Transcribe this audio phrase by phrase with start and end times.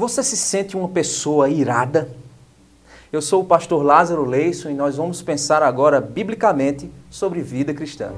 [0.00, 2.08] Você se sente uma pessoa irada?
[3.12, 8.10] Eu sou o pastor Lázaro Leison e nós vamos pensar agora biblicamente sobre vida cristã.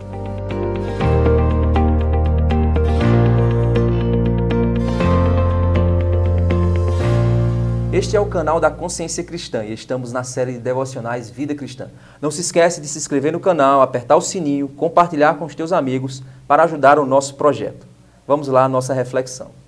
[7.92, 11.90] Este é o canal da Consciência Cristã e estamos na série de devocionais Vida Cristã.
[12.20, 15.72] Não se esquece de se inscrever no canal, apertar o sininho, compartilhar com os teus
[15.72, 17.84] amigos para ajudar o nosso projeto.
[18.24, 19.61] Vamos lá à nossa reflexão.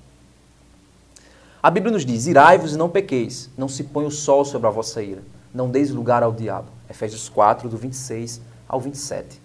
[1.64, 4.70] A Bíblia nos diz: Irai-vos e não pequeis, não se põe o sol sobre a
[4.70, 5.22] vossa ira,
[5.54, 6.68] não deis lugar ao diabo.
[6.90, 9.40] Efésios 4, do 26 ao 27.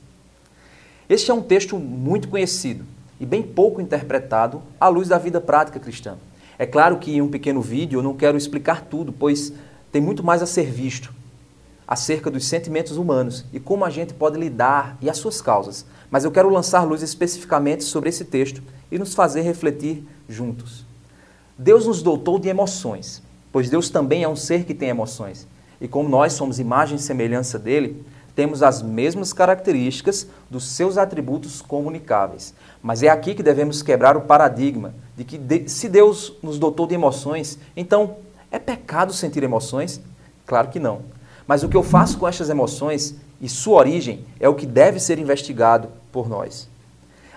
[1.08, 2.84] Este é um texto muito conhecido
[3.22, 6.18] e bem pouco interpretado à luz da vida prática cristã.
[6.58, 9.54] É claro que em um pequeno vídeo eu não quero explicar tudo, pois
[9.90, 11.14] tem muito mais a ser visto
[11.88, 15.86] acerca dos sentimentos humanos e como a gente pode lidar e as suas causas.
[16.12, 20.89] Mas eu quero lançar luz especificamente sobre esse texto e nos fazer refletir juntos.
[21.62, 25.46] Deus nos dotou de emoções, pois Deus também é um ser que tem emoções.
[25.82, 28.02] E como nós somos imagem e semelhança dele,
[28.34, 32.54] temos as mesmas características dos seus atributos comunicáveis.
[32.82, 36.96] Mas é aqui que devemos quebrar o paradigma de que se Deus nos dotou de
[36.96, 38.16] emoções, então
[38.50, 40.00] é pecado sentir emoções?
[40.46, 41.02] Claro que não.
[41.46, 44.98] Mas o que eu faço com estas emoções e sua origem é o que deve
[44.98, 46.70] ser investigado por nós.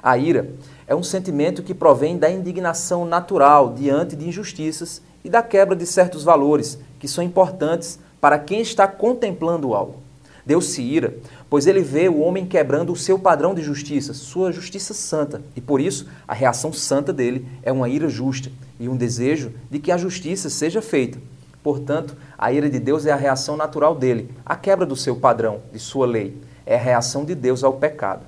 [0.03, 0.50] A ira
[0.86, 5.86] é um sentimento que provém da indignação natural diante de injustiças e da quebra de
[5.86, 10.03] certos valores que são importantes para quem está contemplando algo.
[10.45, 11.14] Deus se ira,
[11.48, 15.61] pois ele vê o homem quebrando o seu padrão de justiça, sua justiça santa, e
[15.61, 19.92] por isso a reação santa dele é uma ira justa e um desejo de que
[19.92, 21.20] a justiça seja feita.
[21.62, 25.61] Portanto, a ira de Deus é a reação natural dele, a quebra do seu padrão,
[25.73, 26.36] de sua lei,
[26.67, 28.27] é a reação de Deus ao pecado.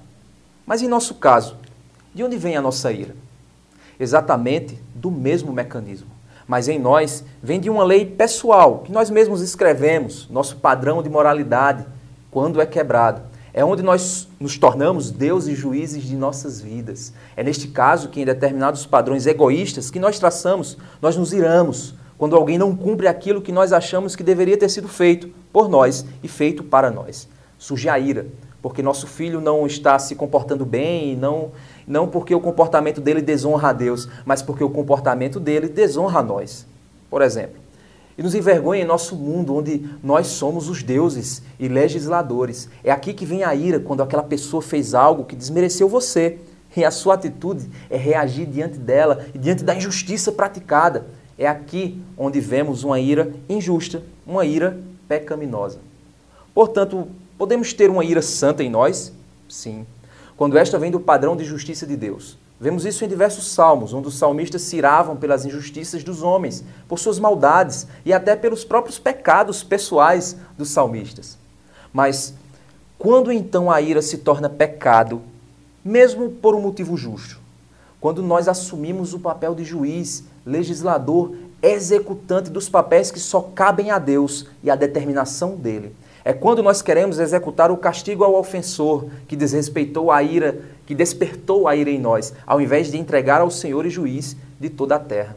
[0.65, 1.57] Mas em nosso caso,
[2.15, 3.15] de onde vem a nossa ira?
[3.99, 6.09] Exatamente do mesmo mecanismo.
[6.47, 11.09] Mas em nós vem de uma lei pessoal, que nós mesmos escrevemos, nosso padrão de
[11.09, 11.85] moralidade,
[12.31, 13.23] quando é quebrado.
[13.53, 17.13] É onde nós nos tornamos deuses e juízes de nossas vidas.
[17.37, 22.37] É neste caso que, em determinados padrões egoístas que nós traçamos, nós nos iramos quando
[22.37, 26.29] alguém não cumpre aquilo que nós achamos que deveria ter sido feito por nós e
[26.29, 27.29] feito para nós.
[27.59, 28.27] Surge a ira,
[28.61, 31.53] porque nosso filho não está se comportando bem e não
[31.87, 36.23] não porque o comportamento dele desonra a Deus, mas porque o comportamento dele desonra a
[36.23, 36.67] nós.
[37.11, 37.65] Por exemplo,
[38.17, 42.69] e nos envergonha em nosso mundo onde nós somos os deuses e legisladores.
[42.83, 46.39] É aqui que vem a ira quando aquela pessoa fez algo que desmereceu você.
[46.77, 51.07] E a sua atitude é reagir diante dela e diante da injustiça praticada.
[51.39, 55.79] É aqui onde vemos uma ira injusta, uma ira pecaminosa.
[56.53, 59.13] Portanto, podemos ter uma ira santa em nós?
[59.49, 59.87] Sim
[60.37, 62.39] quando esta vem do padrão de justiça de Deus.
[62.61, 66.99] Vemos isso em diversos salmos, onde os salmistas se iravam pelas injustiças dos homens, por
[66.99, 71.37] suas maldades e até pelos próprios pecados pessoais dos salmistas.
[71.93, 72.35] Mas
[72.97, 75.21] quando então a ira se torna pecado,
[75.85, 77.39] mesmo por um motivo justo?
[78.01, 83.99] Quando nós assumimos o papel de juiz, legislador, executante dos papéis que só cabem a
[83.99, 85.95] Deus e à determinação dele.
[86.25, 91.69] É quando nós queremos executar o castigo ao ofensor que desrespeitou a ira, que despertou
[91.69, 94.99] a ira em nós, ao invés de entregar ao Senhor e juiz de toda a
[94.99, 95.37] terra.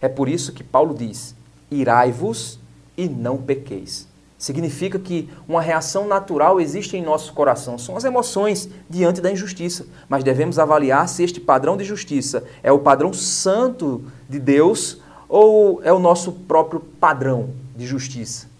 [0.00, 1.34] É por isso que Paulo diz:
[1.70, 2.60] irai-vos
[2.98, 4.06] e não pequeis.
[4.36, 9.86] Significa que uma reação natural existe em nosso coração, são as emoções diante da injustiça,
[10.06, 15.80] mas devemos avaliar se este padrão de justiça é o padrão santo de Deus ou
[15.82, 18.55] é o nosso próprio padrão de justiça.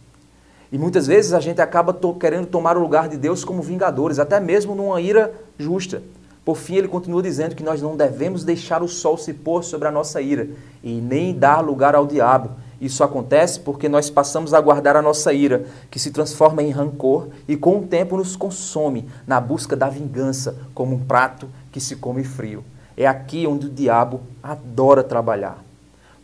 [0.70, 4.18] E muitas vezes a gente acaba to querendo tomar o lugar de Deus como vingadores,
[4.18, 6.02] até mesmo numa ira justa.
[6.44, 9.88] Por fim, ele continua dizendo que nós não devemos deixar o sol se pôr sobre
[9.88, 10.48] a nossa ira
[10.82, 12.50] e nem dar lugar ao diabo.
[12.80, 17.28] Isso acontece porque nós passamos a guardar a nossa ira, que se transforma em rancor
[17.48, 21.96] e com o tempo nos consome na busca da vingança, como um prato que se
[21.96, 22.62] come frio.
[22.96, 25.64] É aqui onde o diabo adora trabalhar.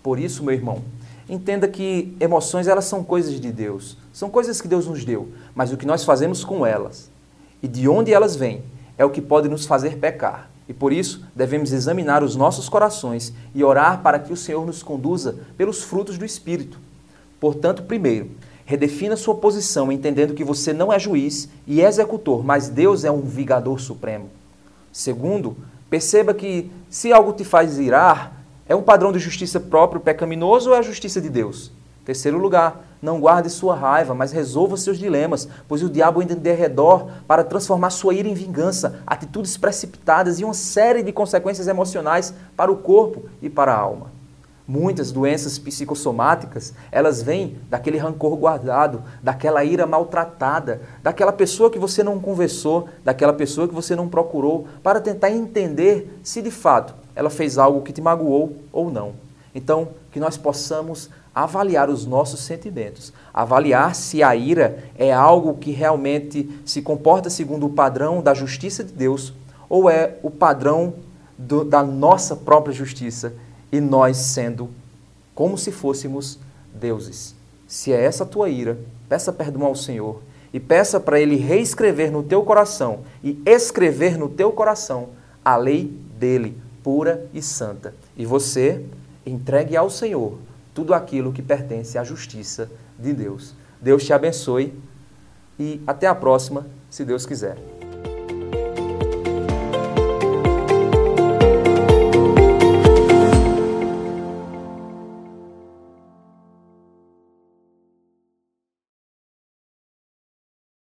[0.03, 0.83] Por isso, meu irmão,
[1.29, 5.73] entenda que emoções elas são coisas de Deus, são coisas que Deus nos deu, mas
[5.73, 7.11] o que nós fazemos com elas
[7.63, 8.63] e de onde elas vêm
[8.99, 10.51] é o que pode nos fazer pecar.
[10.69, 14.83] E por isso devemos examinar os nossos corações e orar para que o Senhor nos
[14.83, 16.79] conduza pelos frutos do Espírito.
[17.41, 18.31] Portanto, primeiro,
[18.65, 23.21] redefina sua posição, entendendo que você não é juiz e executor, mas Deus é um
[23.21, 24.31] vigador supremo.
[24.93, 25.57] Segundo,
[25.91, 28.42] perceba que se algo te faz irar,
[28.73, 31.71] é um padrão de justiça próprio pecaminoso ou é a justiça de Deus?
[32.07, 36.55] Terceiro lugar, não guarde sua raiva, mas resolva seus dilemas, pois o diabo ainda de
[36.55, 42.33] redor para transformar sua ira em vingança, atitudes precipitadas e uma série de consequências emocionais
[42.57, 44.11] para o corpo e para a alma.
[44.67, 52.03] Muitas doenças psicossomáticas, elas vêm daquele rancor guardado, daquela ira maltratada, daquela pessoa que você
[52.03, 57.31] não conversou, daquela pessoa que você não procurou, para tentar entender se de fato ela
[57.31, 59.15] fez algo que te magoou ou não.
[59.55, 65.71] Então, que nós possamos avaliar os nossos sentimentos, avaliar se a ira é algo que
[65.71, 69.33] realmente se comporta segundo o padrão da justiça de Deus
[69.69, 70.95] ou é o padrão
[71.39, 73.33] do, da nossa própria justiça
[73.71, 74.69] e nós sendo
[75.35, 76.39] como se fôssemos
[76.75, 77.35] deuses.
[77.67, 78.79] Se é essa a tua ira,
[79.09, 80.21] peça perdão ao Senhor
[80.53, 85.09] e peça para Ele reescrever no teu coração e escrever no teu coração
[85.43, 85.85] a lei
[86.19, 87.95] dele, pura e santa.
[88.17, 88.85] E você
[89.25, 90.39] entregue ao Senhor
[90.75, 93.55] tudo aquilo que pertence à justiça de Deus.
[93.81, 94.73] Deus te abençoe
[95.59, 97.82] e até a próxima, se Deus quiser.